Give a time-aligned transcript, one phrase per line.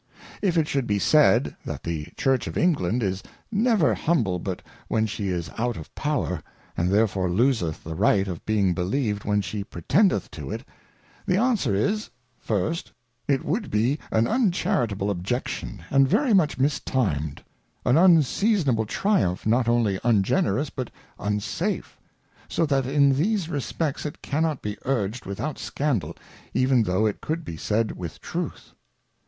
[0.41, 5.05] If it should be said, that the Church of England is never humble but when
[5.05, 6.41] she is out of power,
[6.75, 10.63] and therefore loseth the Right of being believed when she pretendeth to it:
[11.27, 12.09] The Answer is,
[12.39, 12.91] First,
[13.27, 17.43] it would be an uncharitable Objection, and very much mistimed;
[17.85, 20.89] an unseasonable Triumph, not only ungenerous, but
[21.19, 21.99] unsafe:
[22.49, 26.15] So that in these respects it cannot be urged, without Scandal,
[26.55, 28.71] even though it could be said with Truth.